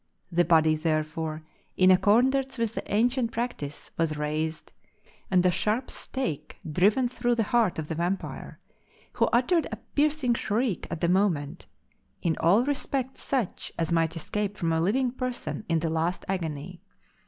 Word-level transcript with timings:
The 0.31 0.43
body, 0.43 0.73
therefore, 0.73 1.43
in 1.77 1.91
accordance 1.91 2.57
with 2.57 2.73
the 2.73 2.91
ancient 2.91 3.31
practice, 3.31 3.91
was 3.99 4.17
raised, 4.17 4.71
and 5.29 5.45
a 5.45 5.51
sharp 5.51 5.91
stake 5.91 6.57
driven 6.67 7.07
through 7.07 7.35
the 7.35 7.43
heart 7.43 7.77
of 7.77 7.87
the 7.87 7.93
vampire, 7.93 8.59
who 9.13 9.25
uttered 9.27 9.67
a 9.71 9.75
piercing 9.77 10.33
shriek 10.33 10.87
at 10.89 11.01
the 11.01 11.07
moment, 11.07 11.67
in 12.23 12.35
all 12.39 12.65
respects 12.65 13.21
such 13.21 13.71
as 13.77 13.91
might 13.91 14.15
escape 14.15 14.57
from 14.57 14.73
a 14.73 14.81
living 14.81 15.11
person 15.11 15.65
in 15.69 15.77
the 15.77 15.89
last 15.91 16.25
agony. 16.27 16.81